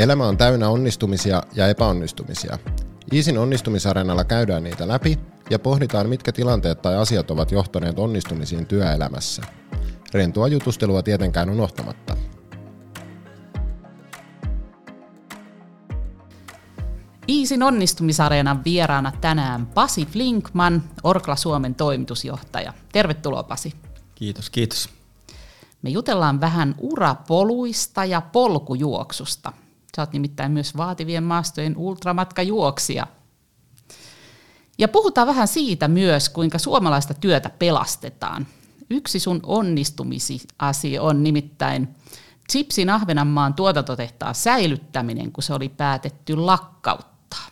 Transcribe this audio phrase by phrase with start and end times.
[0.00, 2.58] Elämä on täynnä onnistumisia ja epäonnistumisia.
[3.12, 5.18] Iisin onnistumisareenalla käydään niitä läpi
[5.50, 9.42] ja pohditaan, mitkä tilanteet tai asiat ovat johtaneet onnistumisiin työelämässä.
[10.14, 12.16] Rentua jutustelua tietenkään unohtamatta.
[17.28, 22.72] Iisin onnistumisareenan vieraana tänään Pasi Flinkman, Orkla Suomen toimitusjohtaja.
[22.92, 23.74] Tervetuloa Pasi.
[24.14, 24.88] Kiitos, kiitos.
[25.82, 29.52] Me jutellaan vähän urapoluista ja polkujuoksusta.
[29.96, 33.06] Sä oot nimittäin myös vaativien maastojen ultramatkajuoksija.
[34.78, 38.46] Ja puhutaan vähän siitä myös, kuinka suomalaista työtä pelastetaan.
[38.90, 41.88] Yksi sun onnistumisiasi on nimittäin
[42.52, 47.46] Chipsin Ahvenanmaan tuotantotehtaan säilyttäminen, kun se oli päätetty lakkauttaa.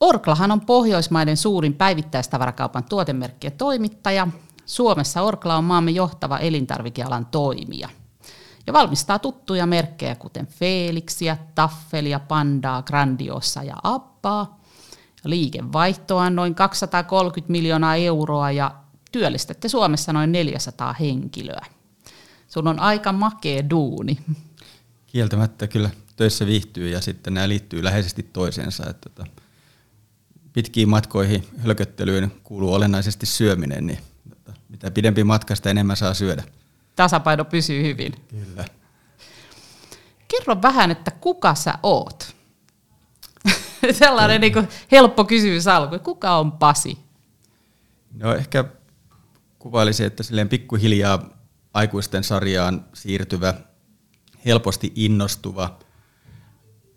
[0.00, 4.28] Orklahan on Pohjoismaiden suurin päivittäistavarakaupan tuotemerkkien toimittaja.
[4.66, 7.88] Suomessa Orkla on maamme johtava elintarvikealan toimija–
[8.66, 14.60] ja valmistaa tuttuja merkkejä kuten Felixia, Taffelia, Pandaa, Grandiosa ja Abbaa.
[15.24, 18.74] Liikevaihtoa on noin 230 miljoonaa euroa ja
[19.12, 21.66] työllistätte Suomessa noin 400 henkilöä.
[22.48, 24.18] Sun on aika makea duuni.
[25.06, 28.90] Kieltämättä kyllä töissä viihtyy ja sitten nämä liittyy läheisesti toiseensa.
[28.90, 29.30] Että tota,
[30.52, 33.98] pitkiin matkoihin hölköttelyyn kuuluu olennaisesti syöminen, niin
[34.28, 36.44] tota, mitä pidempi matka, sitä enemmän saa syödä
[37.00, 38.12] tasapaino pysyy hyvin.
[38.28, 38.64] Kyllä.
[40.28, 42.36] Kerro vähän, että kuka sä oot?
[43.92, 45.98] Sellainen niin kuin helppo kysymys alku.
[45.98, 46.98] Kuka on Pasi?
[48.14, 48.64] No ehkä
[49.58, 51.28] kuvailisin, että silleen pikkuhiljaa
[51.74, 53.54] aikuisten sarjaan siirtyvä,
[54.44, 55.78] helposti innostuva,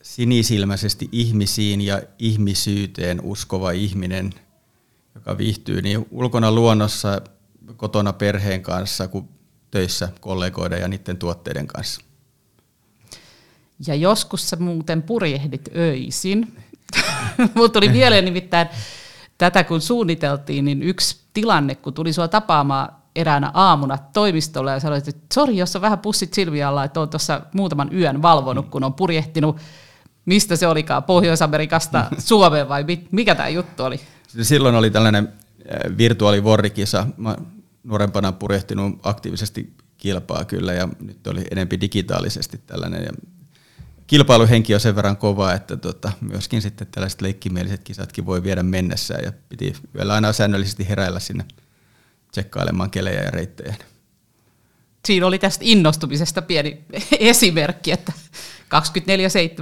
[0.01, 4.33] sinisilmäisesti ihmisiin ja ihmisyyteen uskova ihminen,
[5.15, 7.21] joka viihtyy niin ulkona luonnossa,
[7.77, 9.29] kotona perheen kanssa kuin
[9.73, 12.01] töissä kollegoiden ja niiden tuotteiden kanssa.
[13.87, 16.57] Ja joskus sä muuten purjehdit öisin.
[17.55, 18.67] Mutta tuli mieleen nimittäin
[19.37, 25.07] tätä kun suunniteltiin, niin yksi tilanne, kun tuli sua tapaamaan eräänä aamuna toimistolla ja sanoit,
[25.07, 28.83] että sori, jos on vähän pussit silmiä alla, että on tuossa muutaman yön valvonut, kun
[28.83, 29.57] on purjehtinut,
[30.25, 33.99] mistä se olikaan, Pohjois-Amerikasta Suomeen vai mikä tämä juttu oli?
[34.41, 37.07] Silloin oli tällainen äh, virtuaalivorrikisa.
[37.17, 37.35] Mä
[37.83, 43.03] nuorempana purjehtinut aktiivisesti kilpaa kyllä ja nyt oli enempi digitaalisesti tällainen.
[43.03, 43.11] Ja
[44.07, 49.23] kilpailuhenki on sen verran kova, että tota, myöskin sitten tällaiset leikkimieliset kisatkin voi viedä mennessään
[49.23, 51.45] ja piti vielä aina säännöllisesti heräillä sinne
[52.31, 53.75] tsekkailemaan kelejä ja reittejä.
[55.05, 56.83] Siinä oli tästä innostumisesta pieni
[57.19, 58.13] esimerkki, että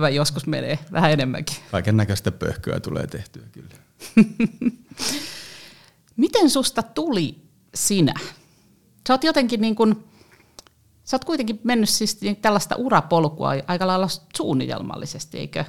[0.08, 1.56] 24-7 joskus menee vähän enemmänkin.
[1.72, 3.76] Kaiken näköistä pöhköä tulee tehtyä kyllä.
[6.18, 8.14] Miten susta tuli sinä?
[9.08, 10.04] Sä oot jotenkin niin kuin,
[11.04, 15.66] sä oot kuitenkin mennyt siis niin tällaista urapolkua aika lailla suunnitelmallisesti, eikö?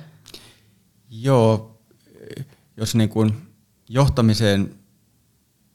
[1.11, 1.79] Joo,
[2.77, 3.33] jos niin kuin
[3.89, 4.75] johtamiseen,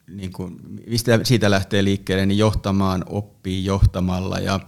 [0.08, 0.56] niin kuin,
[0.86, 4.60] mistä siitä lähtee liikkeelle, niin johtamaan oppii johtamalla ja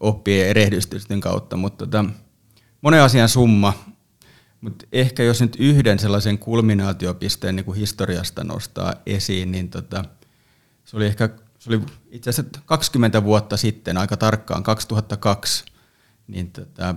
[0.00, 2.04] oppii erehdystysten kautta, mutta tota,
[2.80, 3.72] monen asian summa,
[4.60, 10.04] mutta ehkä jos nyt yhden sellaisen kulminaatiopisteen niin kuin historiasta nostaa esiin, niin tota,
[10.84, 11.28] se oli ehkä
[11.62, 15.64] se oli itse asiassa 20 vuotta sitten, aika tarkkaan 2002,
[16.26, 16.94] niin tota,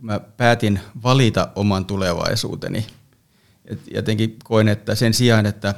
[0.00, 2.86] mä päätin valita oman tulevaisuuteni.
[3.64, 5.74] Et jotenkin koin, että sen sijaan, että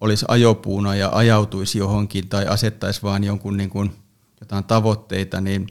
[0.00, 3.92] olisi ajopuuna ja ajautuisi johonkin tai asettaisi vaan jonkun niin kuin
[4.40, 5.66] jotain tavoitteita, niin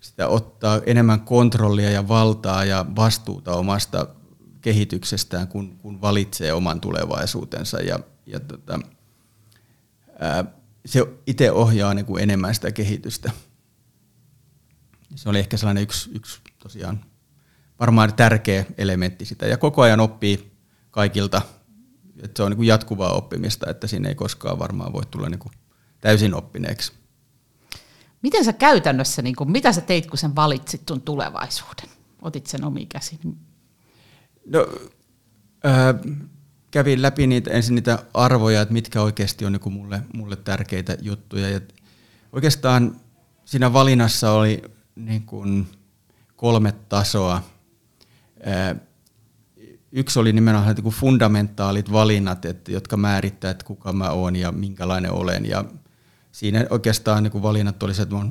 [0.00, 4.06] sitä ottaa enemmän kontrollia ja valtaa ja vastuuta omasta
[4.60, 7.80] kehityksestään, kun, kun valitsee oman tulevaisuutensa.
[7.80, 8.80] Ja, ja tota,
[10.86, 13.30] se itse ohjaa niin kuin enemmän sitä kehitystä.
[15.14, 17.04] Se oli ehkä sellainen yksi, yksi tosiaan
[17.80, 19.46] varmaan tärkeä elementti sitä.
[19.46, 20.52] Ja koko ajan oppii
[20.90, 21.42] kaikilta,
[22.22, 25.38] että se on niin kuin jatkuvaa oppimista, että siinä ei koskaan varmaan voi tulla niin
[25.38, 25.52] kuin
[26.00, 26.92] täysin oppineeksi.
[28.22, 31.88] Miten sä käytännössä, niin kuin, mitä sä teit, kun sen valitsit sun tulevaisuuden?
[32.22, 33.38] Otit sen omiin käsiin?
[34.46, 34.66] No,
[35.66, 36.16] äh,
[36.72, 41.48] kävin läpi niitä, ensin niitä arvoja, että mitkä oikeasti on niin mulle, mulle tärkeitä juttuja.
[41.48, 41.60] Ja
[42.32, 43.00] oikeastaan
[43.44, 44.62] siinä valinnassa oli
[44.96, 45.66] niin kuin
[46.36, 47.42] kolme tasoa.
[49.92, 54.52] Yksi oli nimenomaan niin kuin fundamentaalit valinnat, että, jotka määrittää, että kuka mä oon ja
[54.52, 55.46] minkälainen olen.
[55.46, 55.64] Ja
[56.32, 58.24] siinä oikeastaan niin kuin valinnat oli se, että mä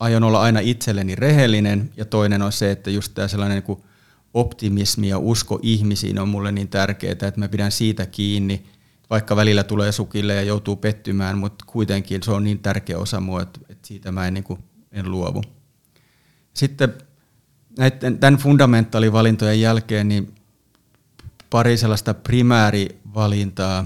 [0.00, 3.82] aion olla aina itselleni rehellinen, ja toinen on se, että just tämä sellainen niin kuin
[4.34, 8.66] optimismi ja usko ihmisiin on mulle niin tärkeää, että mä pidän siitä kiinni,
[9.10, 13.42] vaikka välillä tulee sukille ja joutuu pettymään, mutta kuitenkin se on niin tärkeä osa mua,
[13.42, 14.58] että, siitä mä en, niin kuin,
[14.92, 15.42] en luovu.
[16.54, 16.94] sitten
[17.78, 20.34] näiden, tämän fundamentaalivalintojen jälkeen niin
[21.50, 23.84] pari sellaista primäärivalintaa.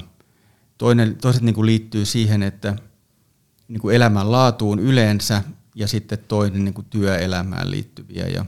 [0.78, 2.76] Toinen, toiset niin kuin liittyy siihen, että
[3.68, 5.42] niin kuin elämän laatuun yleensä
[5.74, 8.26] ja sitten toinen niin kuin työelämään liittyviä.
[8.26, 8.46] Ja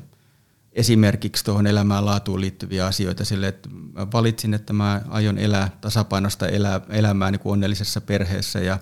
[0.81, 6.49] esimerkiksi tuohon elämään laatuun liittyviä asioita sille, että mä valitsin, että mä aion elää tasapainosta
[6.49, 8.79] elää, elämää niin kuin onnellisessa perheessä ja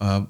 [0.00, 0.22] ää,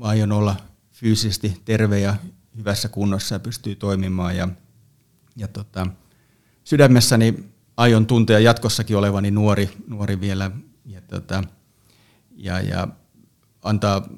[0.00, 0.56] aion olla
[0.92, 2.14] fyysisesti terve ja
[2.56, 4.36] hyvässä kunnossa ja pystyy toimimaan.
[4.36, 4.48] Ja,
[5.36, 5.86] ja tota,
[6.64, 7.44] sydämessäni
[7.76, 10.50] aion tuntea jatkossakin olevani nuori, nuori vielä
[10.84, 11.44] ja, tota,
[12.36, 12.88] ja, ja
[13.62, 14.08] antaa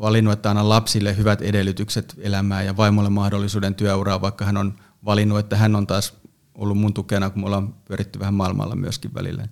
[0.00, 4.74] valinnut, että annan lapsille hyvät edellytykset elämään ja vaimolle mahdollisuuden työuraa, vaikka hän on
[5.04, 6.14] valinnut, että hän on taas
[6.54, 9.48] ollut mun tukena, kun me ollaan pyöritty vähän maailmalla myöskin välillä.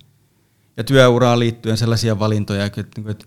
[0.77, 3.25] Ja työuraan liittyen sellaisia valintoja, että, että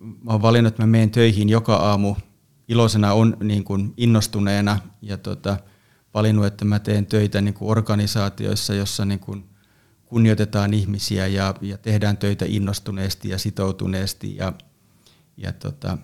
[0.00, 2.16] mä oon valinnut, että mä menen töihin joka aamu
[2.68, 5.56] iloisena, on, niin kuin innostuneena ja tota,
[6.14, 9.44] valinnut, että mä teen töitä niin kuin organisaatioissa, jossa niin kuin
[10.06, 14.52] kunnioitetaan ihmisiä ja, ja tehdään töitä innostuneesti ja sitoutuneesti ja,
[15.36, 15.98] ja tota,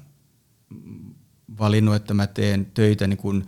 [1.58, 3.44] valinnut, että mä teen töitä niin kuin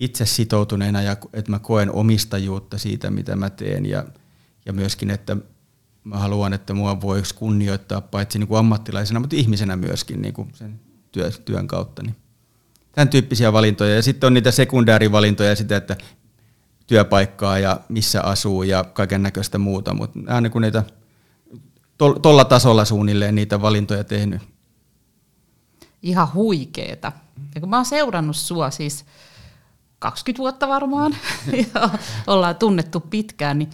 [0.00, 4.04] itse sitoutuneena ja että mä koen omistajuutta siitä, mitä mä teen ja,
[4.66, 5.36] ja myöskin, että
[6.04, 10.48] mä haluan, että mua voisi kunnioittaa paitsi niin kuin ammattilaisena, mutta ihmisenä myöskin niin kuin
[10.54, 10.80] sen
[11.12, 12.02] työ, työn kautta.
[12.02, 12.16] Niin.
[12.92, 13.94] Tämän tyyppisiä valintoja.
[13.94, 15.96] Ja sitten on niitä sekundäärivalintoja sitä, että
[16.86, 20.84] työpaikkaa ja missä asuu ja kaiken näköistä muuta, mutta nämä on niin niitä
[22.22, 24.53] tuolla tasolla suunnilleen niitä valintoja tehnyt
[26.04, 27.12] ihan huikeeta.
[27.54, 29.04] Ja kun mä oon seurannut sua siis
[29.98, 31.16] 20 vuotta varmaan,
[31.74, 31.90] ja
[32.26, 33.70] ollaan tunnettu pitkään, niin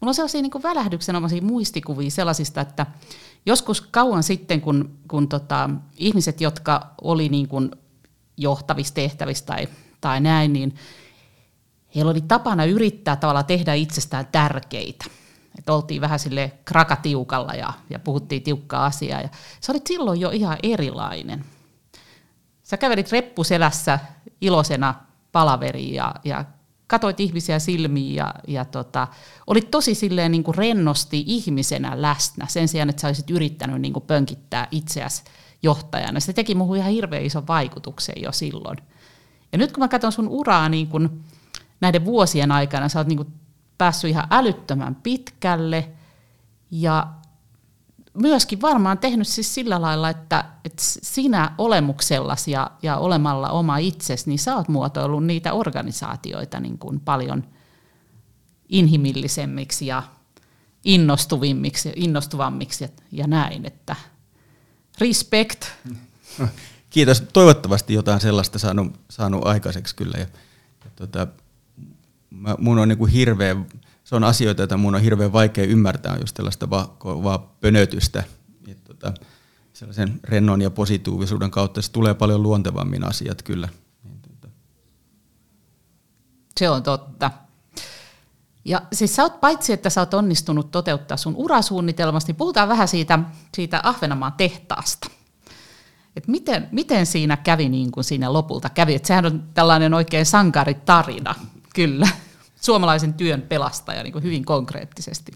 [0.00, 2.86] mulla on sellaisia niin välähdyksenomaisia muistikuvia sellaisista, että
[3.46, 7.70] joskus kauan sitten, kun, kun tota, ihmiset, jotka oli niin kuin
[8.36, 9.68] johtavissa tehtävissä tai,
[10.00, 10.74] tai näin, niin
[11.94, 15.04] heillä oli tapana yrittää tavallaan tehdä itsestään tärkeitä.
[15.58, 19.20] Että oltiin vähän sille krakatiukalla ja, ja puhuttiin tiukkaa asiaa.
[19.20, 19.28] Ja
[19.60, 21.44] sä olit silloin jo ihan erilainen.
[22.62, 23.98] Sä kävelit reppuselässä
[24.40, 24.94] iloisena
[25.32, 26.44] palaveriin ja, ja
[26.86, 29.08] katoit ihmisiä silmiin ja, ja tota,
[29.46, 33.92] olit tosi silleen niin kuin rennosti ihmisenä läsnä sen sijaan, että sä olisit yrittänyt niin
[33.92, 35.22] kuin pönkittää itseäsi
[35.62, 36.20] johtajana.
[36.20, 38.78] Se teki muuhun ihan hirveän ison vaikutuksen jo silloin.
[39.52, 41.24] Ja nyt kun mä katson sun uraa niin kuin
[41.80, 43.32] näiden vuosien aikana, sä oot niin kuin
[43.78, 45.88] päässyt ihan älyttömän pitkälle
[46.70, 47.06] ja
[48.14, 54.28] myöskin varmaan tehnyt siis sillä lailla, että, että sinä olemuksellasi ja, ja olemalla oma itsesi,
[54.28, 57.44] niin sä oot muotoillut niitä organisaatioita niin kuin paljon
[58.68, 60.02] inhimillisemmiksi ja
[60.84, 63.96] innostuvimmiksi, innostuvammiksi ja, näin, että
[64.98, 65.64] respect.
[66.90, 67.22] Kiitos.
[67.32, 70.18] Toivottavasti jotain sellaista saanut, saanut aikaiseksi kyllä.
[70.18, 70.26] Ja,
[70.84, 71.26] ja tota,
[72.30, 73.56] mä, mun on niin kuin hirveä
[74.12, 78.24] se on asioita, joita mun on hirveän vaikea ymmärtää, just tällaista vaan va pönötystä.
[78.68, 79.12] Et tota,
[79.72, 83.68] sellaisen rennon ja positiivisuuden kautta se tulee paljon luontevammin asiat kyllä.
[84.04, 84.48] Niin, tota.
[86.58, 87.30] Se on totta.
[88.64, 92.88] Ja siis sä oot, paitsi että sä oot onnistunut toteuttaa sun urasuunnitelmasti, niin puhutaan vähän
[92.88, 93.18] siitä,
[93.54, 95.10] siitä Ahvenanmaan tehtaasta.
[96.16, 98.94] Et miten, miten siinä kävi niin kuin siinä lopulta kävi?
[98.94, 101.34] Et sehän on tällainen oikein sankaritarina,
[101.74, 102.08] kyllä
[102.64, 105.32] suomalaisen työn pelastaja niin kuin hyvin konkreettisesti?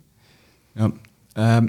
[0.75, 0.91] No,
[1.39, 1.67] ähm,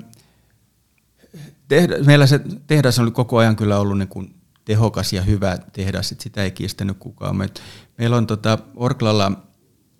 [1.67, 4.35] tehdä, meillä se tehdas on koko ajan kyllä ollut niin kuin
[4.65, 7.35] tehokas ja hyvä tehdas, että sitä ei kiistänyt kukaan.
[7.35, 7.49] Me,
[7.97, 9.31] meillä on tota, Orklalla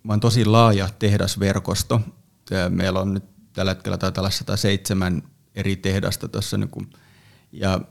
[0.07, 2.01] on tosi laaja tehdasverkosto.
[2.69, 3.23] Meillä on nyt
[3.53, 5.23] tällä hetkellä taitaa olla 107
[5.55, 6.89] eri tehdasta tuossa, niin
[7.51, 7.81] ja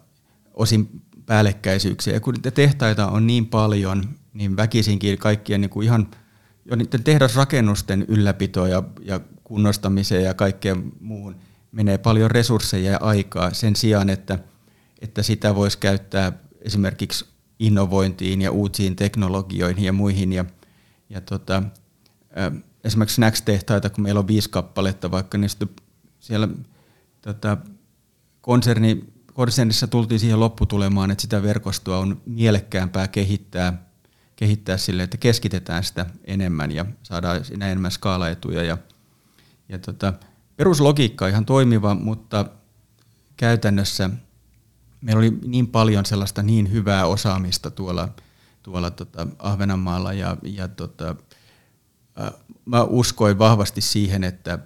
[0.55, 2.15] osin päällekkäisyyksiä.
[2.15, 6.09] Ja kun niitä tehtaita on niin paljon, niin väkisinkin kaikkien niin kuin ihan–
[6.71, 11.37] jo niiden tehdasrakennusten ylläpitoon ja, ja kunnostamiseen ja kaikkeen muuhun
[11.73, 14.39] menee paljon resursseja ja aikaa sen sijaan, että,
[15.01, 17.25] että sitä voisi käyttää esimerkiksi
[17.59, 20.33] innovointiin ja uusiin teknologioihin ja muihin.
[20.33, 20.45] Ja,
[21.11, 21.63] ja tota,
[22.85, 25.51] esimerkiksi Snacks-tehtaita, kun meillä on viisi kappaletta vaikka, niin
[26.21, 26.49] siellä
[27.23, 27.57] tota,
[28.41, 33.86] konserni, konsernissa tultiin siihen lopputulemaan, että sitä verkostoa on mielekkäämpää kehittää
[34.37, 38.63] kehittää sille, että keskitetään sitä enemmän ja saadaan siinä enemmän skaalaetuja.
[38.63, 38.79] Ja,
[39.69, 40.13] ja tota,
[40.57, 42.45] peruslogiikka on ihan toimiva, mutta
[43.37, 44.11] käytännössä
[45.01, 48.09] meillä oli niin paljon sellaista niin hyvää osaamista tuolla,
[48.63, 51.17] tuolla tota Ahvenanmaalla ja, ja tota,
[52.21, 52.31] äh,
[52.65, 54.59] mä uskoin vahvasti siihen, että,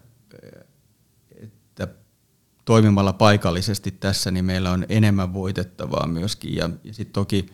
[1.36, 1.88] että
[2.64, 6.56] toimimalla paikallisesti tässä, niin meillä on enemmän voitettavaa myöskin.
[6.56, 7.46] Ja, ja sitten toki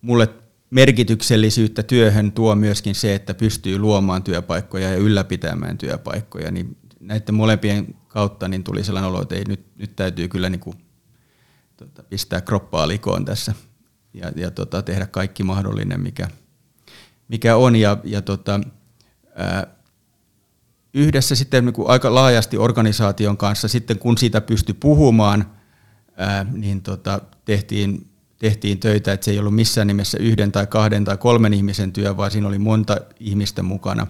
[0.00, 0.28] mulle
[0.72, 7.94] merkityksellisyyttä työhön tuo myöskin se, että pystyy luomaan työpaikkoja ja ylläpitämään työpaikkoja, niin näiden molempien
[8.08, 10.76] kautta niin tuli sellainen olo, että ei, nyt, nyt täytyy kyllä niin kuin,
[11.76, 13.54] tota, pistää kroppaa likoon tässä
[14.14, 16.28] ja, ja tota, tehdä kaikki mahdollinen, mikä,
[17.28, 17.76] mikä on.
[17.76, 18.60] Ja, ja tota,
[19.34, 19.66] ää,
[20.94, 25.50] yhdessä sitten niin kuin aika laajasti organisaation kanssa, sitten kun siitä pystyi puhumaan,
[26.16, 28.11] ää, niin tota, tehtiin,
[28.42, 32.16] tehtiin töitä, että se ei ollut missään nimessä yhden tai kahden tai kolmen ihmisen työ,
[32.16, 34.06] vaan siinä oli monta ihmistä mukana.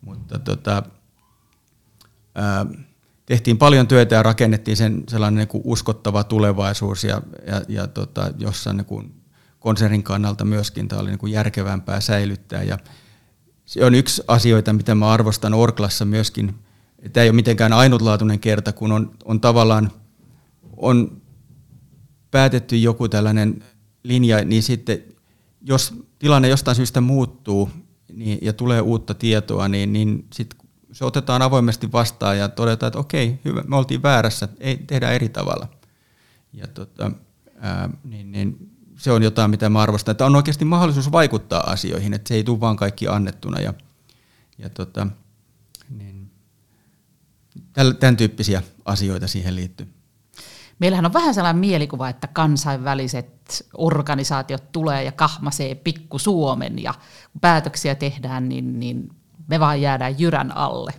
[0.00, 0.82] Mutta tota,
[2.34, 2.66] ää,
[3.26, 8.32] tehtiin paljon työtä ja rakennettiin sen sellainen niin kuin uskottava tulevaisuus ja, ja, ja tota,
[8.38, 9.14] jossain niin kuin
[9.60, 12.62] konsernin kannalta myöskin tämä oli niin kuin järkevämpää säilyttää.
[12.62, 12.78] Ja
[13.64, 16.54] se on yksi asioita, mitä mä arvostan Orklassa myöskin.
[17.12, 19.92] Tämä ei ole mitenkään ainutlaatuinen kerta, kun on, on tavallaan
[20.76, 21.21] on
[22.32, 23.64] päätetty joku tällainen
[24.02, 25.02] linja, niin sitten
[25.60, 27.70] jos tilanne jostain syystä muuttuu
[28.12, 30.54] niin, ja tulee uutta tietoa, niin, niin sit
[30.92, 35.28] se otetaan avoimesti vastaan ja todetaan, että okei, hyvä, me oltiin väärässä, ei tehdä eri
[35.28, 35.68] tavalla.
[36.52, 37.12] Ja tota,
[37.60, 42.14] ää, niin, niin se on jotain, mitä mä arvostan, että on oikeasti mahdollisuus vaikuttaa asioihin,
[42.14, 43.60] että se ei tule vaan kaikki annettuna.
[43.60, 43.74] Ja,
[44.58, 45.06] ja tota,
[45.90, 46.30] niin,
[48.00, 50.01] tämän tyyppisiä asioita siihen liittyy.
[50.82, 56.94] Meillähän on vähän sellainen mielikuva, että kansainväliset organisaatiot tulee ja kahmasee pikku Suomen ja
[57.32, 59.10] kun päätöksiä tehdään, niin, niin
[59.46, 60.94] me vaan jäädään jyrän alle.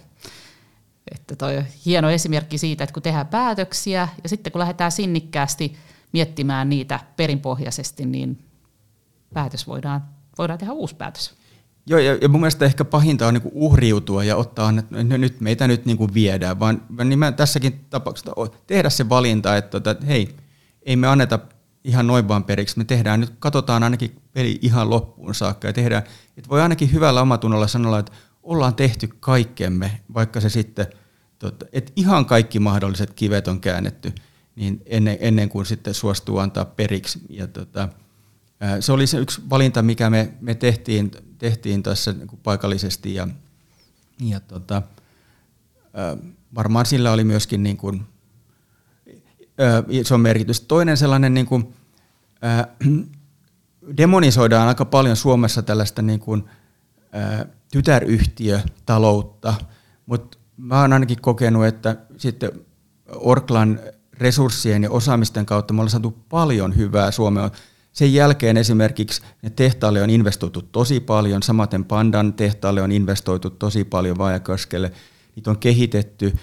[1.11, 5.77] Että toi hieno esimerkki siitä, että kun tehdään päätöksiä ja sitten kun lähdetään sinnikkäästi
[6.11, 8.45] miettimään niitä perinpohjaisesti, niin
[9.33, 10.03] päätös voidaan,
[10.37, 11.33] voidaan tehdä uusi päätös.
[11.85, 15.67] Joo, ja, ja mun mielestä ehkä pahinta on niinku uhriutua ja ottaa, että nyt meitä
[15.67, 18.33] nyt niinku viedään, vaan niin mä tässäkin tapauksessa
[18.67, 20.35] tehdä se valinta, että, että hei,
[20.81, 21.39] ei me anneta
[21.83, 26.03] ihan noin vaan periksi, me tehdään nyt, katsotaan ainakin peli ihan loppuun saakka ja tehdään,
[26.37, 28.11] että voi ainakin hyvällä omatunnolla sanoa, että
[28.43, 30.87] ollaan tehty kaikkemme, vaikka se sitten,
[31.39, 34.13] tota, että ihan kaikki mahdolliset kivet on käännetty,
[34.55, 37.19] niin ennen, ennen kuin sitten suostuu antaa periksi.
[37.29, 37.89] Ja tota,
[38.79, 43.27] se oli se yksi valinta, mikä me, me tehtiin, tehtiin tässä niin paikallisesti ja,
[44.21, 44.81] ja tota,
[46.55, 48.05] varmaan sillä oli myöskin niin kuin,
[49.89, 50.61] iso merkitys.
[50.61, 51.73] Toinen sellainen, niin kuin,
[53.97, 56.43] demonisoidaan aika paljon Suomessa tällaista niin kuin,
[57.71, 59.53] tytäryhtiötaloutta,
[60.05, 62.51] mutta mä oon ainakin kokenut, että sitten
[63.15, 63.79] Orklan
[64.13, 67.51] resurssien ja osaamisten kautta me ollaan saatu paljon hyvää Suomeen.
[67.93, 73.83] Sen jälkeen esimerkiksi ne tehtaalle on investoitu tosi paljon, samaten Pandan tehtaalle on investoitu tosi
[73.83, 74.91] paljon Vaajakoskelle.
[75.35, 76.35] Niitä on kehitetty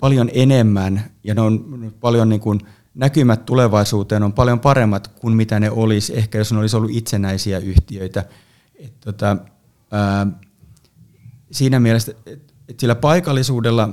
[0.00, 2.60] paljon enemmän ja ne on paljon niin kuin
[2.94, 7.58] näkymät tulevaisuuteen on paljon paremmat kuin mitä ne olisi, ehkä jos ne olisi ollut itsenäisiä
[7.58, 8.24] yhtiöitä.
[8.74, 9.36] Et tota,
[9.90, 10.26] ää,
[11.50, 13.88] siinä mielessä, että et sillä paikallisuudella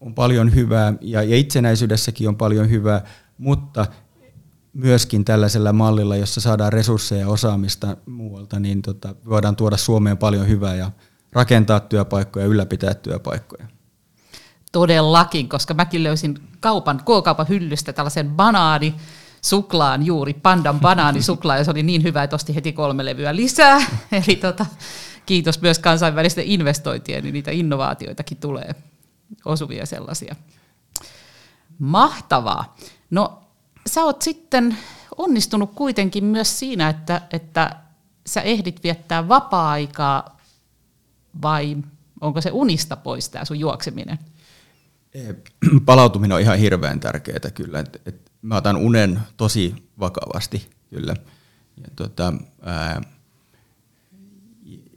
[0.00, 3.04] on paljon hyvää ja, ja itsenäisyydessäkin on paljon hyvää,
[3.38, 3.86] mutta
[4.74, 10.48] myöskin tällaisella mallilla, jossa saadaan resursseja ja osaamista muualta, niin tota, voidaan tuoda Suomeen paljon
[10.48, 10.90] hyvää ja
[11.32, 13.66] rakentaa työpaikkoja ja ylläpitää työpaikkoja.
[14.72, 18.94] Todellakin, koska mäkin löysin kaupan, K-kaupan hyllystä tällaisen banaani,
[19.42, 23.78] suklaan juuri, pandan banaanisuklaa, ja se oli niin hyvä, että osti heti kolme levyä lisää.
[24.26, 24.66] Eli tota,
[25.26, 28.74] kiitos myös kansainvälisten investointien, niin niitä innovaatioitakin tulee
[29.44, 30.36] osuvia sellaisia.
[31.78, 32.76] Mahtavaa.
[33.10, 33.43] No
[33.86, 34.76] sä oot sitten
[35.18, 37.76] onnistunut kuitenkin myös siinä, että, että
[38.26, 40.38] sä ehdit viettää vapaa-aikaa
[41.42, 41.76] vai
[42.20, 44.18] onko se unista pois tämä sun juokseminen?
[45.86, 47.78] Palautuminen on ihan hirveän tärkeää kyllä.
[47.78, 51.16] Et, et mä otan unen tosi vakavasti kyllä.
[51.76, 53.02] Ja, tota, ää,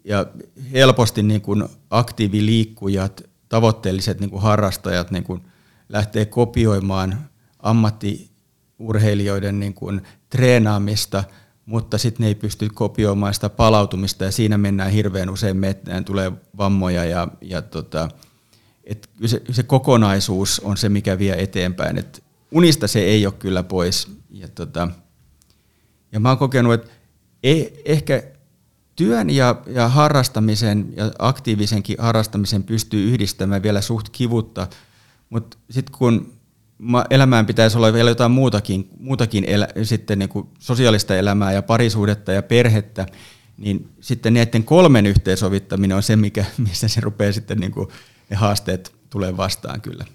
[0.05, 0.25] ja
[0.71, 5.41] helposti niin kun aktiiviliikkujat tavoitteelliset niin kuin harrastajat niin kuin
[5.89, 7.29] lähtee kopioimaan
[8.79, 11.23] ammattiurheilijoiden niin kuin treenaamista,
[11.65, 16.31] mutta sitten ne ei pysty kopioimaan sitä palautumista ja siinä mennään hirveän usein mettään, tulee
[16.57, 18.09] vammoja ja, ja tota,
[18.83, 21.97] et se, se kokonaisuus on se, mikä vie eteenpäin.
[21.97, 24.07] Et unista se ei ole kyllä pois.
[24.31, 24.87] Ja, tota,
[26.11, 26.91] ja mä oon kokenut, että
[27.43, 28.23] ei, ehkä
[28.95, 34.67] työn ja, ja harrastamisen ja aktiivisenkin harrastamisen pystyy yhdistämään vielä suht kivutta,
[35.29, 36.36] mutta sitten kun
[37.09, 42.31] elämään pitäisi olla vielä jotain muutakin, muutakin elä, sitten niin kuin sosiaalista elämää ja parisuudetta
[42.31, 43.05] ja perhettä,
[43.57, 47.87] niin sitten näiden kolmen yhteensovittaminen on se, mikä, missä se rupeaa sitten niin kuin
[48.29, 50.05] ne haasteet tulee vastaan kyllä.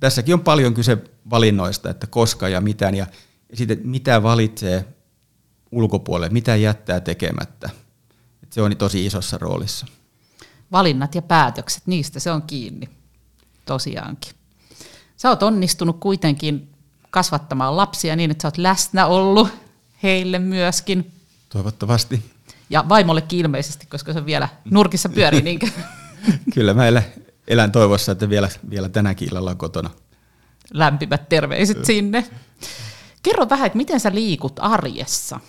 [0.00, 0.98] Tässäkin on paljon kyse
[1.30, 3.06] valinnoista, että koska ja mitään, ja
[3.54, 4.84] sitten mitä valitsee
[5.72, 7.70] ulkopuolelle, mitä jättää tekemättä.
[8.42, 9.86] Et se on tosi isossa roolissa.
[10.72, 12.88] Valinnat ja päätökset, niistä se on kiinni.
[13.64, 14.32] Tosiaankin.
[15.16, 16.68] Sä oot onnistunut kuitenkin
[17.10, 19.48] kasvattamaan lapsia niin, että sä oot läsnä ollut
[20.02, 21.12] heille myöskin.
[21.48, 22.32] Toivottavasti.
[22.70, 25.42] Ja vaimollekin ilmeisesti, koska se vielä nurkissa pyörii.
[25.42, 25.58] Niin
[26.54, 27.04] Kyllä mä elän,
[27.48, 29.90] elän toivossa, että vielä, vielä tänäkin illalla on kotona.
[30.72, 32.26] Lämpimät terveiset sinne.
[33.22, 35.40] Kerro vähän, että miten sä liikut arjessa?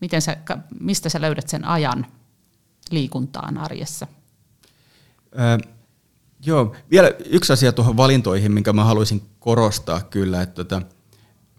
[0.00, 0.36] Miten sä,
[0.80, 2.06] mistä sä löydät sen ajan
[2.90, 4.06] liikuntaan arjessa?
[5.38, 5.58] Öö,
[6.46, 10.82] joo, vielä yksi asia tuohon valintoihin, minkä mä haluaisin korostaa kyllä, että tota,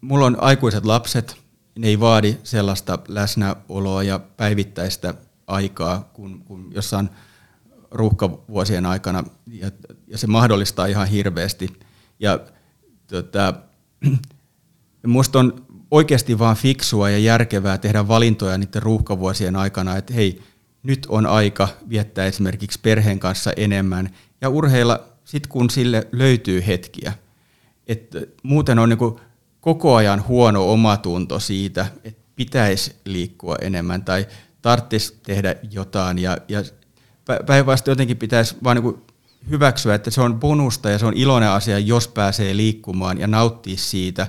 [0.01, 1.37] mulla on aikuiset lapset,
[1.79, 5.13] ne ei vaadi sellaista läsnäoloa ja päivittäistä
[5.47, 7.09] aikaa kuin, kuin jossain
[7.91, 9.71] ruuhkavuosien aikana, ja,
[10.07, 11.79] ja se mahdollistaa ihan hirveästi.
[12.19, 12.39] Ja
[13.07, 13.53] tota,
[15.07, 20.41] musta on oikeasti vaan fiksua ja järkevää tehdä valintoja niiden ruuhkavuosien aikana, että hei,
[20.83, 24.09] nyt on aika viettää esimerkiksi perheen kanssa enemmän
[24.41, 27.13] ja urheilla sit kun sille löytyy hetkiä.
[27.87, 28.11] Et
[28.43, 29.19] muuten on niinku
[29.61, 34.27] koko ajan huono omatunto siitä, että pitäisi liikkua enemmän tai
[34.61, 36.63] tarvitsisi tehdä jotain ja, ja
[37.45, 39.01] päinvastoin jotenkin pitäisi vaan niinku
[39.49, 43.77] hyväksyä, että se on bonusta ja se on iloinen asia, jos pääsee liikkumaan ja nauttii
[43.77, 44.27] siitä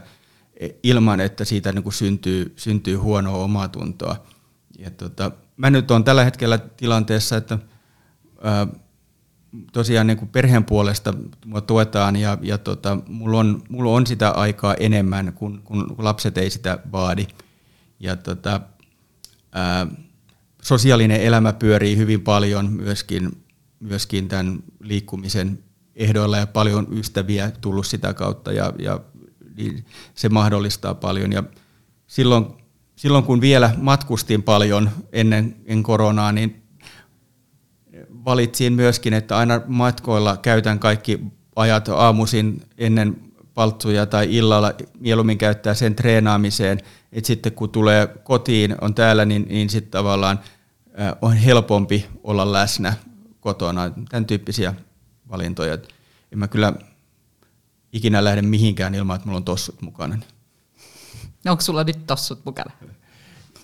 [0.56, 4.16] e, ilman, että siitä niin kuin syntyy, syntyy huonoa omatuntoa.
[4.78, 7.58] Ja tota, mä nyt olen tällä hetkellä tilanteessa, että
[8.42, 8.66] ää,
[9.73, 11.14] tosiaan niin kuin perheen puolesta
[11.47, 16.38] mua tuetaan ja, ja tota, mulla, on, mulla on sitä aikaa enemmän, kun, kun lapset
[16.38, 17.26] ei sitä vaadi.
[18.00, 18.61] Ja tota,
[19.52, 19.87] ää,
[20.62, 23.45] sosiaalinen elämä pyörii hyvin paljon myöskin,
[23.81, 25.59] myöskin tämän liikkumisen
[25.97, 29.00] ehdoilla ja paljon ystäviä tullut sitä kautta ja, ja
[29.57, 31.33] niin se mahdollistaa paljon.
[31.33, 31.43] Ja
[32.07, 32.47] silloin,
[32.97, 36.62] silloin kun vielä matkustin paljon ennen, ennen koronaa, niin
[38.28, 41.21] valitsin myöskin, että aina matkoilla käytän kaikki
[41.56, 43.21] ajat aamuisin ennen
[43.54, 46.80] paltsuja tai illalla mieluummin käyttää sen treenaamiseen,
[47.12, 50.41] että sitten kun tulee kotiin, on täällä, niin, niin sitten tavallaan
[51.23, 52.93] on helpompi olla läsnä
[53.41, 53.91] kotona.
[54.08, 54.75] Tämän tyyppisiä
[55.30, 55.78] valintoja.
[56.32, 56.73] En mä kyllä
[57.93, 60.19] ikinä lähde mihinkään ilman, että mulla on tossut mukana.
[61.47, 62.73] Onko sulla nyt tossut mukana?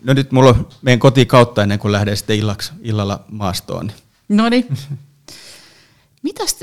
[0.05, 3.93] No nyt mulla on meidän koti kautta ennen kuin lähden sitten illaksi, illalla maastoon.
[4.37, 4.79] No niin.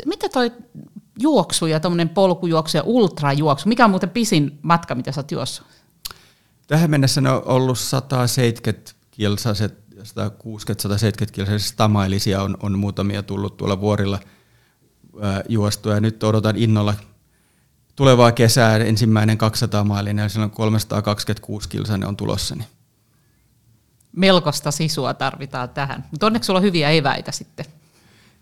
[0.06, 0.52] mitä toi
[1.20, 5.64] juoksu ja tuommoinen polkujuoksu ja ultrajuoksu, mikä on muuten pisin matka, mitä sä oot?
[6.68, 13.82] Tähän mennessä ne on ollut 170 kilsaset 160-170 kilsaiset stamailisia on, on muutamia tullut tuolla
[13.82, 14.20] vuorilla
[15.22, 15.94] ää, juostua.
[15.94, 16.94] Ja nyt odotan innolla
[17.96, 22.56] tulevaa kesää ensimmäinen 200 mailinen ja silloin 326 kilsainen on tulossa.
[22.56, 22.68] Niin.
[24.15, 26.06] Melkoista sisua tarvitaan tähän.
[26.12, 27.65] Mutta onneksi sulla on hyviä eväitä sitten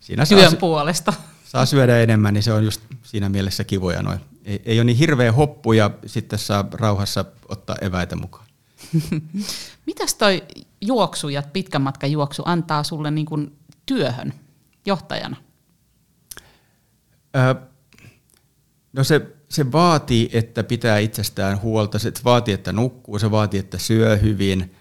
[0.00, 1.12] Siinä työn saa, puolesta.
[1.44, 4.02] Saa syödä enemmän, niin se on just siinä mielessä kivoja.
[4.02, 4.20] Noin.
[4.44, 8.46] Ei, ei ole niin hirveä hoppu ja sitten saa rauhassa ottaa eväitä mukaan.
[9.86, 10.42] Mitäs toi
[10.80, 13.56] juoksu ja pitkän matkan juoksu antaa sulle niin kuin
[13.86, 14.34] työhön
[14.86, 15.36] johtajana?
[17.36, 17.54] Ö,
[18.92, 23.78] no se, se vaatii, että pitää itsestään huolta, se vaatii, että nukkuu, se vaatii, että
[23.78, 24.74] syö hyvin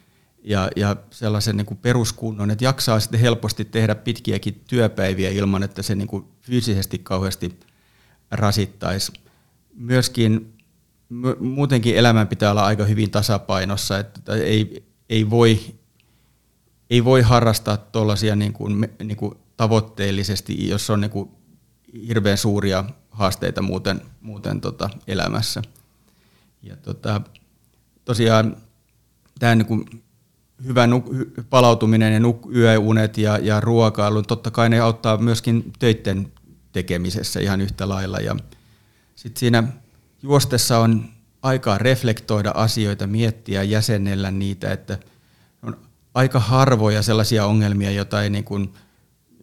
[0.50, 5.82] ja, ja sellaisen niin kuin peruskunnon, että jaksaa sitten helposti tehdä pitkiäkin työpäiviä ilman, että
[5.82, 7.60] se niin kuin fyysisesti kauheasti
[8.32, 9.14] rasittaisi.
[9.74, 10.54] Myöskin
[11.40, 15.60] muutenkin elämän pitää olla aika hyvin tasapainossa, että ei, ei, voi,
[16.90, 21.30] ei voi harrastaa tuollaisia niin kuin, niin kuin tavoitteellisesti, jos on niin kuin
[22.08, 25.62] hirveän suuria haasteita muuten, muuten tota elämässä.
[26.64, 27.22] Ja tota,
[28.06, 28.58] tosiaan
[29.40, 30.04] tämä niin
[30.68, 36.32] hyvä nuk- palautuminen ja nuk- yöunet ja, ja ruokailu, totta kai ne auttaa myöskin töiden
[36.72, 38.18] tekemisessä ihan yhtä lailla.
[38.18, 38.36] Ja
[39.16, 39.64] sitten siinä
[40.24, 41.06] juostessa on
[41.42, 44.98] aikaa reflektoida asioita, miettiä, jäsennellä niitä, että
[45.64, 45.78] on
[46.14, 48.74] aika harvoja sellaisia ongelmia, joita ei niin kuin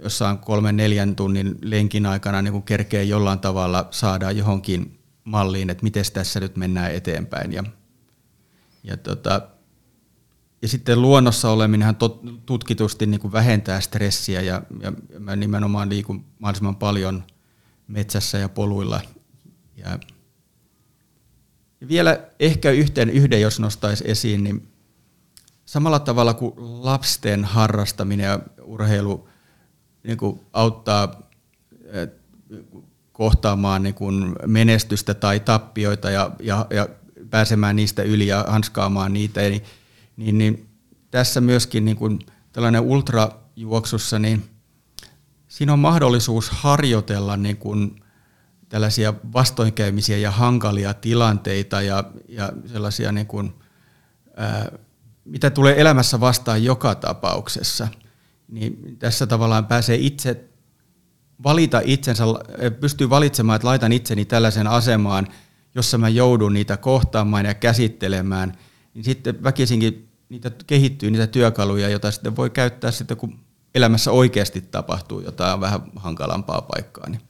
[0.02, 5.82] jossain kolmen neljän tunnin lenkin aikana niin kuin kerkee jollain tavalla saada johonkin malliin, että
[5.82, 7.52] miten tässä nyt mennään eteenpäin.
[7.52, 7.64] Ja,
[8.84, 9.42] ja, tota,
[10.62, 16.24] ja sitten luonnossa oleminenhan tot, tutkitusti niin kuin vähentää stressiä ja, ja mä nimenomaan liikun
[16.38, 17.24] mahdollisimman paljon
[17.88, 19.00] metsässä ja poluilla.
[19.76, 19.98] Ja
[21.88, 24.68] vielä ehkä yhteen yhden, jos nostaisi esiin, niin
[25.64, 29.28] samalla tavalla kuin lapsen harrastaminen ja urheilu
[30.02, 31.22] niin kuin auttaa
[31.84, 32.08] eh,
[33.12, 36.88] kohtaamaan niin kuin menestystä tai tappioita ja, ja, ja
[37.30, 39.62] pääsemään niistä yli ja hanskaamaan niitä, niin
[40.16, 40.68] niin, niin
[41.10, 42.18] tässä myöskin niin kuin
[42.52, 44.44] tällainen ultrajuoksussa, niin
[45.48, 48.02] siinä on mahdollisuus harjoitella niin kuin
[48.68, 53.54] tällaisia vastoinkäymisiä ja hankalia tilanteita ja, ja sellaisia, niin kuin,
[54.36, 54.72] ää,
[55.24, 57.88] mitä tulee elämässä vastaan joka tapauksessa.
[58.48, 60.44] Niin tässä tavallaan pääsee itse
[61.44, 62.24] valita itsensä,
[62.80, 65.26] pystyy valitsemaan, että laitan itseni tällaisen asemaan,
[65.74, 68.58] jossa mä joudun niitä kohtaamaan ja käsittelemään,
[68.96, 73.38] niin sitten väkisinkin niitä kehittyy niitä työkaluja, joita sitten voi käyttää sitten, kun
[73.74, 77.08] elämässä oikeasti tapahtuu jotain vähän hankalampaa paikkaa.
[77.08, 77.20] Niin.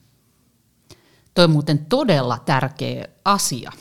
[1.34, 3.72] Toi on muuten todella tärkeä asia.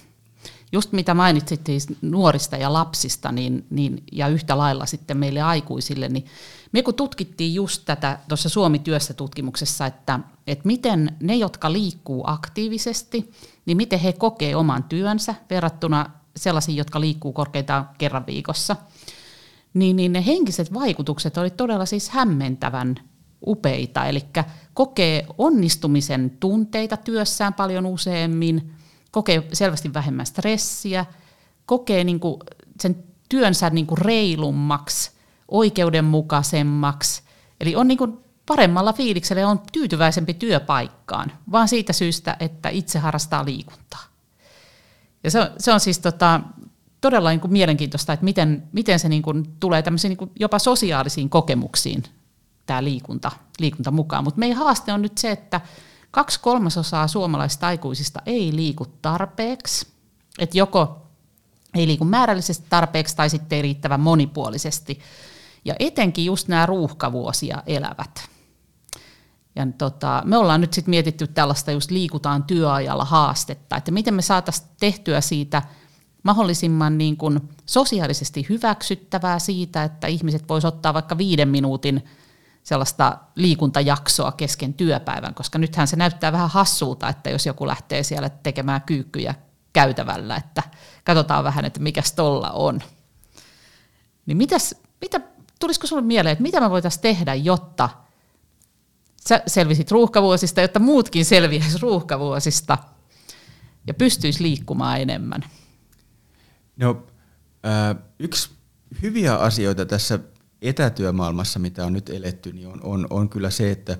[0.71, 6.09] Just mitä mainitsit siis nuorista ja lapsista niin, niin, ja yhtä lailla sitten meille aikuisille,
[6.09, 6.25] niin
[6.71, 13.31] me kun tutkittiin just tätä tuossa Suomi-työssä tutkimuksessa, että, että miten ne, jotka liikkuu aktiivisesti,
[13.65, 18.75] niin miten he kokee oman työnsä verrattuna sellaisiin, jotka liikkuu korkeintaan kerran viikossa,
[19.73, 22.95] niin, niin ne henkiset vaikutukset oli todella siis hämmentävän
[23.47, 24.21] upeita, eli
[24.73, 28.73] kokee onnistumisen tunteita työssään paljon useammin,
[29.11, 31.05] kokee selvästi vähemmän stressiä,
[31.65, 32.39] kokee niin kuin
[32.81, 35.11] sen työnsä niin kuin reilummaksi,
[35.51, 37.21] oikeudenmukaisemmaksi,
[37.59, 42.99] eli on niin kuin paremmalla fiiliksellä ja on tyytyväisempi työpaikkaan, vaan siitä syystä, että itse
[42.99, 44.14] harrastaa liikuntaa.
[45.25, 46.41] Ja se se on siis tota,
[47.01, 50.59] todella niin kuin mielenkiintoista, että miten, miten se niin kuin tulee tämmöisiin niin kuin jopa
[50.59, 52.03] sosiaalisiin kokemuksiin
[52.65, 54.23] tämä liikunta, liikunta mukaan.
[54.23, 55.61] Mutta meidän haaste on nyt se, että
[56.11, 59.87] kaksi kolmasosaa suomalaisista aikuisista ei liiku tarpeeksi,
[60.39, 61.07] että joko
[61.75, 64.99] ei liiku määrällisesti tarpeeksi tai sitten ei riittävän monipuolisesti.
[65.65, 68.34] Ja etenkin just nämä ruuhkavuosia elävät.
[69.55, 74.21] Ja tota, me ollaan nyt sitten mietitty tällaista just liikutaan työajalla haastetta, että miten me
[74.21, 75.61] saataisiin tehtyä siitä
[76.23, 82.05] mahdollisimman niin kuin sosiaalisesti hyväksyttävää siitä, että ihmiset voisivat ottaa vaikka viiden minuutin
[82.63, 88.29] sellaista liikuntajaksoa kesken työpäivän, koska nythän se näyttää vähän hassulta, että jos joku lähtee siellä
[88.29, 89.35] tekemään kyykkyjä
[89.73, 90.63] käytävällä, että
[91.03, 92.81] katsotaan vähän, että mikä tolla on.
[94.25, 95.19] Niin mitäs, mitä,
[95.59, 97.89] tulisiko sinulle mieleen, että mitä me voitaisiin tehdä, jotta
[99.29, 102.77] sä selvisit ruuhkavuosista, jotta muutkin selviäisivät ruuhkavuosista
[103.87, 105.45] ja pystyisi liikkumaan enemmän?
[106.77, 107.03] No,
[107.65, 108.49] äh, yksi
[109.01, 110.19] hyviä asioita tässä
[110.61, 113.97] etätyömaailmassa, mitä on nyt eletty, niin on, on, on kyllä se, että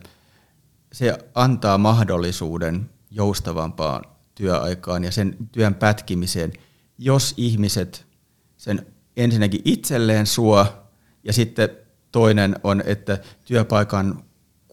[0.93, 4.03] se antaa mahdollisuuden joustavampaan
[4.35, 6.53] työaikaan ja sen työn pätkimiseen,
[6.97, 8.05] jos ihmiset
[8.57, 8.85] sen
[9.17, 10.65] ensinnäkin itselleen suo
[11.23, 11.69] ja sitten
[12.11, 14.24] toinen on, että työpaikan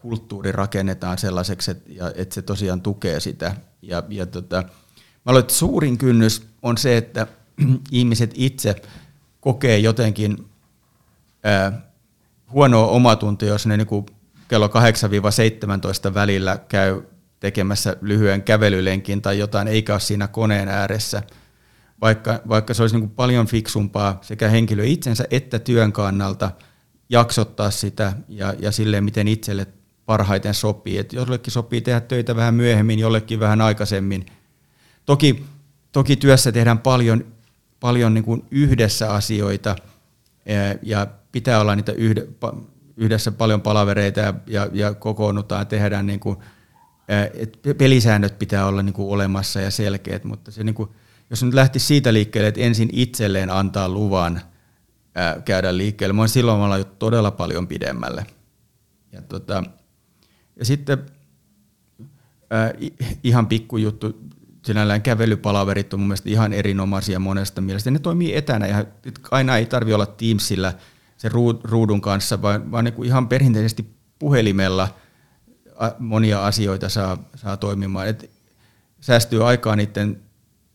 [0.03, 3.55] kulttuuri rakennetaan sellaiseksi, että, että se tosiaan tukee sitä.
[3.81, 4.63] Ja, ja tota,
[5.25, 7.27] mä luulen, että suurin kynnys on se, että
[7.91, 8.75] ihmiset itse
[9.39, 10.45] kokee jotenkin
[11.43, 11.81] ää,
[12.51, 14.05] huonoa omatuntoa, jos ne niin
[14.47, 14.67] kello
[16.09, 17.01] 8-17 välillä käy
[17.39, 21.23] tekemässä lyhyen kävelylenkin tai jotain, eikä ole siinä koneen ääressä.
[22.01, 26.51] Vaikka, vaikka se olisi niin paljon fiksumpaa sekä henkilö itsensä että työn kannalta
[27.09, 29.67] jaksottaa sitä ja, ja silleen, miten itselle
[30.05, 30.97] parhaiten sopii.
[30.97, 34.25] Et jollekin sopii tehdä töitä vähän myöhemmin, jollekin vähän aikaisemmin.
[35.05, 35.45] Toki,
[35.91, 37.25] toki työssä tehdään paljon,
[37.79, 39.75] paljon niin kuin yhdessä asioita
[40.81, 41.93] ja pitää olla niitä
[42.97, 46.37] yhdessä paljon palavereita ja, ja, ja kokoonnutaan tehdään niin kuin,
[47.33, 50.89] et pelisäännöt pitää olla niin kuin olemassa ja selkeät, mutta se niin kuin,
[51.29, 54.41] jos nyt lähti siitä liikkeelle, että ensin itselleen antaa luvan
[55.45, 58.25] käydä liikkeelle, mä silloin olla jo todella paljon pidemmälle.
[59.11, 59.63] Ja, tota,
[60.55, 61.05] ja sitten
[62.49, 62.73] ää,
[63.23, 64.19] ihan pikkujuttu,
[64.65, 67.91] sinällään kävelypalaverit on mun mielestä ihan erinomaisia monesta mielestä.
[67.91, 68.85] Ne toimii etänä ja
[69.31, 70.73] aina ei tarvi olla Teamsillä
[71.17, 71.31] sen
[71.63, 73.85] ruudun kanssa, vaan, vaan niin kuin ihan perinteisesti
[74.19, 74.95] puhelimella
[75.99, 78.07] monia asioita saa, saa toimimaan.
[78.07, 78.29] Et
[79.01, 80.21] säästyy aikaa niiden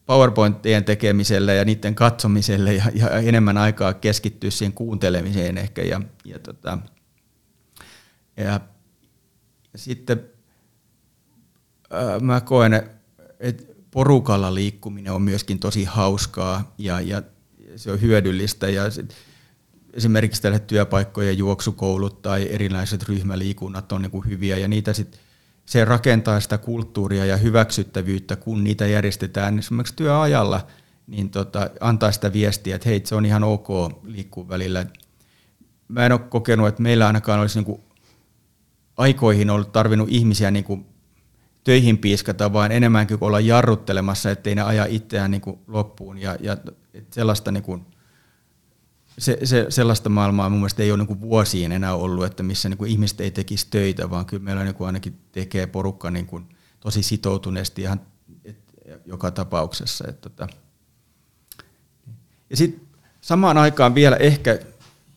[0.06, 5.82] PowerPointien tekemiselle ja niiden katsomiselle ja, ja enemmän aikaa keskittyä siihen kuuntelemiseen ehkä.
[5.82, 6.78] Ja, ja, tota,
[8.36, 8.60] ja
[9.78, 10.24] sitten
[11.90, 12.90] ää, mä koen,
[13.40, 17.22] että porukalla liikkuminen on myöskin tosi hauskaa ja, ja
[17.76, 18.68] se on hyödyllistä.
[18.68, 19.14] Ja sit,
[19.92, 25.18] esimerkiksi tällaiset työpaikkojen juoksukoulut tai erilaiset ryhmäliikunnat on niin hyviä ja niitä sit,
[25.66, 30.66] se rakentaa sitä kulttuuria ja hyväksyttävyyttä, kun niitä järjestetään esimerkiksi työajalla,
[31.06, 33.68] niin tota, antaa sitä viestiä, että hei, se on ihan ok
[34.04, 34.86] liikkua välillä.
[35.88, 37.80] Mä en ole kokenut, että meillä ainakaan olisi niin
[38.98, 40.86] aikoihin ollut tarvinnut ihmisiä niin kuin
[41.64, 46.18] töihin piiskata, vaan enemmänkin olla jarruttelemassa, ettei ne aja itseään niin kuin loppuun.
[46.18, 46.56] Ja, ja
[47.10, 47.86] sellaista niin kuin
[49.18, 52.86] se, se, sellaista maailmaa mun mielestä ei ole niin vuosiin enää ollut, että missä niin
[52.86, 56.44] ihmiset ei tekisi töitä, vaan kyllä meillä niin ainakin tekee porukka niin kuin
[56.80, 58.00] tosi sitoutuneesti ihan
[58.44, 58.58] et,
[59.06, 60.04] joka tapauksessa.
[60.08, 60.48] Että, tota.
[62.50, 62.88] Ja sitten
[63.20, 64.58] samaan aikaan vielä ehkä,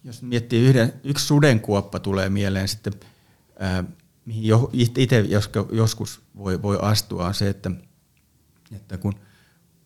[0.04, 2.94] jos miettii yhden, yksi sudenkuoppa tulee mieleen sitten,
[4.26, 5.26] mihin jo, itse
[5.72, 7.72] joskus voi, voi astua, on se, että,
[8.76, 9.14] että kun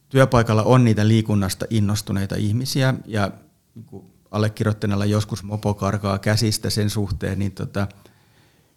[0.09, 3.31] työpaikalla on niitä liikunnasta innostuneita ihmisiä ja
[3.75, 7.87] niin allekirjoittaneella joskus mopo karkaa käsistä sen suhteen, niin, tota,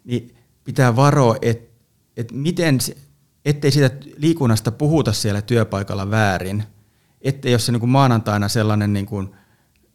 [0.03, 1.69] niin pitää varoa, että
[2.17, 2.79] et miten,
[3.45, 6.63] ettei siitä liikunnasta puhuta siellä työpaikalla väärin,
[7.21, 9.35] ettei ole se niin kuin maanantaina sellainen niin kuin,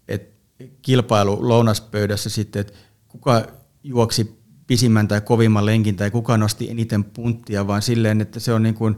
[0.08, 2.72] että kilpailu lounaspöydässä sitten, että
[3.08, 3.46] kuka
[3.82, 8.62] juoksi pisimmän tai kovimman lenkin tai kuka nosti eniten punttia, vaan silleen, että se on
[8.62, 8.96] niin kuin,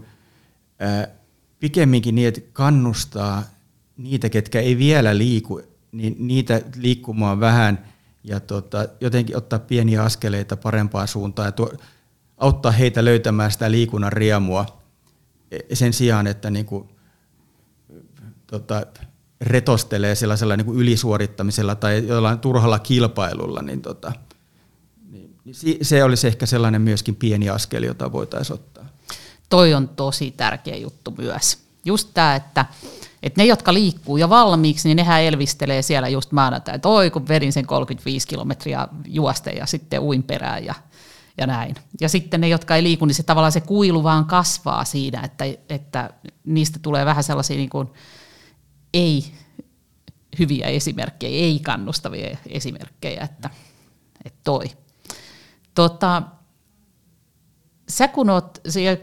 [0.79, 1.09] ää,
[1.61, 3.43] pikemminkin niin, että kannustaa
[3.97, 5.61] niitä, ketkä ei vielä liiku,
[5.93, 7.85] niin niitä liikkumaan vähän
[8.25, 11.73] ja tota, jotenkin ottaa pieniä askeleita parempaan suuntaan ja tuo,
[12.37, 14.67] auttaa heitä löytämään sitä liikunnan riemua
[15.73, 16.89] sen sijaan, että niin kuin,
[18.47, 18.87] tota,
[19.41, 24.13] retostelee sellaisella niin kuin ylisuorittamisella tai jollain turhalla kilpailulla, niin, tota,
[25.47, 28.89] niin, se olisi ehkä sellainen myöskin pieni askel, jota voitaisiin ottaa.
[29.49, 31.59] Toi on tosi tärkeä juttu myös.
[31.85, 32.67] Just tämä, että
[33.23, 37.29] et ne, jotka liikkuu jo valmiiksi, niin nehän elvistelee siellä just maanantai, että oi kun
[37.29, 40.75] vedin sen 35 kilometriä juoste ja sitten uin perään ja,
[41.39, 41.75] ja näin.
[42.01, 45.45] Ja sitten ne, jotka ei liiku, niin se tavallaan se kuilu vaan kasvaa siinä, että,
[45.69, 46.11] että
[46.45, 47.89] niistä tulee vähän sellaisia niin kuin
[48.95, 49.25] ei
[50.39, 53.51] hyviä esimerkkejä, ei kannustavia esimerkkejä, että,
[54.25, 54.65] että toi.
[55.77, 56.23] Tota,
[57.89, 58.59] sä kun oot,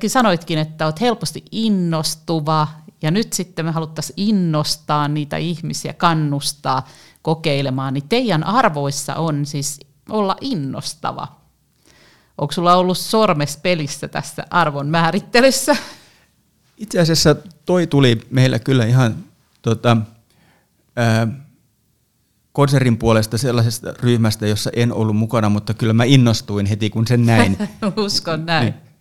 [0.07, 2.67] sanoitkin, että oot helposti innostuva
[3.01, 6.87] ja nyt sitten me haluttaisiin innostaa niitä ihmisiä, kannustaa
[7.21, 11.27] kokeilemaan, niin teidän arvoissa on siis olla innostava.
[12.37, 15.75] Onko sulla ollut sormes pelissä tässä arvon määrittelyssä?
[16.77, 19.15] Itse asiassa toi tuli meillä kyllä ihan
[19.61, 19.97] tota,
[20.95, 21.27] ää,
[22.53, 27.25] konsertin puolesta sellaisesta ryhmästä, jossa en ollut mukana, mutta kyllä mä innostuin heti, kun sen
[27.25, 27.57] näin.
[28.05, 28.65] Uskon näin.
[28.65, 28.93] Niin.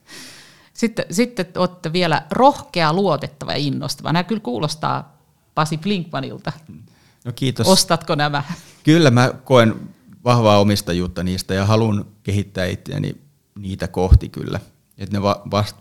[0.73, 4.12] Sitten, sitten olette vielä rohkea, luotettava ja innostava.
[4.12, 5.23] Nämä kyllä kuulostaa
[5.55, 6.53] Pasi Blinkmanilta.
[7.25, 7.69] No kiitos.
[7.69, 8.43] Ostatko nämä?
[8.85, 9.75] Kyllä mä koen
[10.25, 13.17] vahvaa omistajuutta niistä ja haluan kehittää itseäni
[13.59, 14.61] niitä kohti kyllä.
[14.99, 15.23] Et ne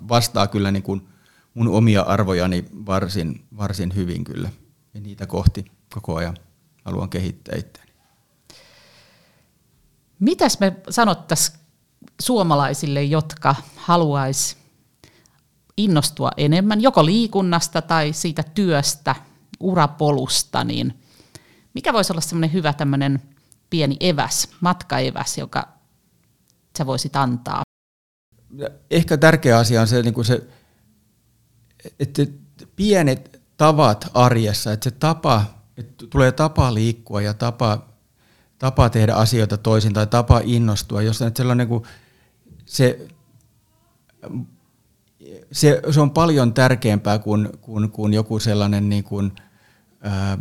[0.10, 1.08] vastaa kyllä niin kuin
[1.54, 4.50] mun omia arvojani varsin, varsin hyvin kyllä.
[4.94, 6.38] Ja niitä kohti koko ajan
[6.86, 7.92] haluan kehittää itseäni.
[10.20, 11.60] Mitäs me sanottaisiin
[12.22, 14.58] suomalaisille, jotka haluaisi
[15.78, 19.16] innostua enemmän, joko liikunnasta tai siitä työstä,
[19.60, 21.00] urapolusta, niin
[21.74, 23.22] mikä voisi olla semmoinen hyvä tämmöinen
[23.70, 25.68] pieni eväs, matkaeväs, joka
[26.78, 27.64] sä voisit antaa?
[28.92, 30.48] Ehkä tärkeä asia on se, niin kuin se
[32.00, 32.26] että
[32.76, 35.46] pienet tavat arjessa, että se tapa,
[35.78, 37.86] että tulee tapa liikkua ja tapa,
[38.60, 41.84] tapa tehdä asioita toisin tai tapa innostua, jos sellainen kuin
[42.66, 43.08] se
[45.52, 49.32] se, se on paljon tärkeämpää kuin, kuin, kuin joku sellainen niin kuin,
[50.02, 50.38] ää,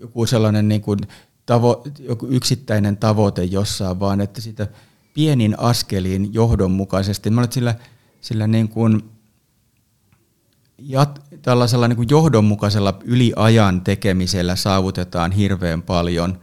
[0.00, 0.98] joku sellainen niin kuin
[1.46, 4.66] tavo, joku yksittäinen tavoite jossain, vaan että sitä
[5.14, 7.30] pienin askeliin johdonmukaisesti.
[7.30, 7.74] Mä olen sillä,
[8.20, 9.10] sillä niin kuin,
[10.82, 16.40] jat, tällaisella niin kuin johdonmukaisella yliajan tekemisellä saavutetaan hirveän paljon,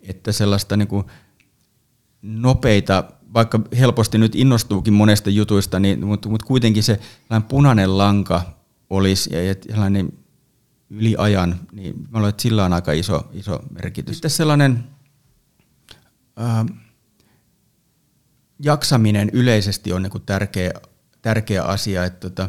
[0.00, 1.04] että sellaista niin kuin
[2.22, 7.00] nopeita vaikka helposti nyt innostuukin monesta jutuista, niin, mutta, mutta kuitenkin se
[7.48, 8.42] punainen lanka
[8.90, 10.12] olisi ja, ja sellainen
[10.90, 14.16] yli ajan, niin mä luulen, että sillä on aika iso, iso merkitys.
[14.16, 14.84] Sitten sellainen
[16.36, 16.66] ää,
[18.62, 20.72] jaksaminen yleisesti on niin tärkeä,
[21.22, 22.48] tärkeä asia, että tota,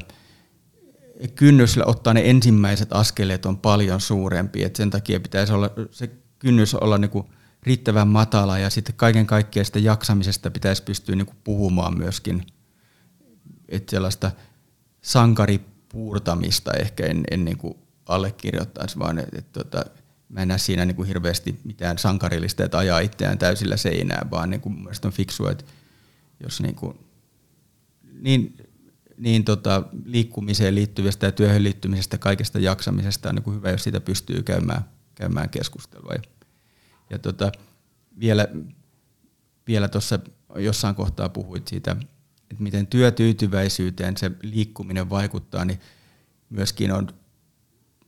[1.35, 6.75] kynnys ottaa ne ensimmäiset askeleet on paljon suurempi, että sen takia pitäisi olla se kynnys
[6.75, 7.25] olla niin kuin
[7.63, 12.43] riittävän matala ja sitten kaiken kaikkiaan sitä jaksamisesta pitäisi pystyä niin kuin puhumaan myöskin,
[13.69, 14.31] että sellaista
[15.01, 19.85] sankaripuurtamista ehkä en, en niin kuin allekirjoittaisi, vaan että, että, että
[20.29, 24.49] mä en näe siinä niin kuin hirveästi mitään sankarillista, että ajaa itseään täysillä seinään, vaan
[24.49, 25.65] niin kuin mun mielestä on fiksua, että
[26.43, 26.99] jos niin, kuin,
[28.21, 28.55] niin,
[29.17, 34.01] niin tota, liikkumiseen liittyvästä ja työhön liittymisestä, kaikesta jaksamisesta on niin kuin hyvä, jos siitä
[34.01, 34.81] pystyy käymään,
[35.15, 36.11] käymään keskustelua.
[36.13, 36.21] Ja
[37.09, 37.51] ja tota,
[38.19, 38.47] vielä,
[39.67, 40.19] vielä tuossa
[40.55, 41.91] jossain kohtaa puhuit siitä,
[42.51, 45.79] että miten työtyytyväisyyteen se liikkuminen vaikuttaa, niin
[46.49, 47.07] myöskin on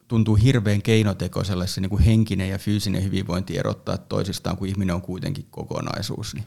[0.07, 5.01] tuntuu hirveän keinotekoiselle se niin kuin henkinen ja fyysinen hyvinvointi erottaa toisistaan, kun ihminen on
[5.01, 6.35] kuitenkin kokonaisuus.
[6.35, 6.45] Niin.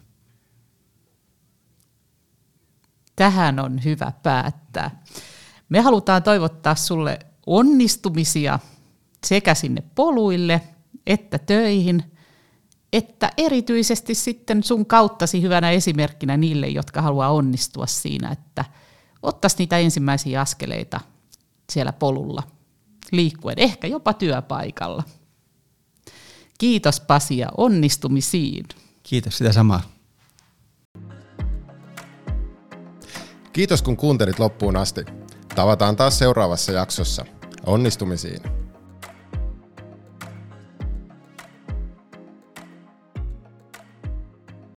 [3.23, 5.03] Tähän on hyvä päättää.
[5.69, 8.59] Me halutaan toivottaa sulle onnistumisia
[9.27, 10.61] sekä sinne poluille
[11.07, 12.05] että töihin,
[12.93, 18.65] että erityisesti sitten sun kauttasi hyvänä esimerkkinä niille, jotka haluaa onnistua siinä, että
[19.23, 21.01] ottaisi niitä ensimmäisiä askeleita
[21.73, 22.43] siellä polulla
[23.13, 25.03] liikkuen, ehkä jopa työpaikalla.
[26.59, 28.65] Kiitos Pasi ja onnistumisiin.
[29.03, 29.83] Kiitos sitä samaa.
[33.53, 35.05] Kiitos kun kuuntelit loppuun asti.
[35.55, 37.25] Tavataan taas seuraavassa jaksossa.
[37.67, 38.62] Onnistumisiin!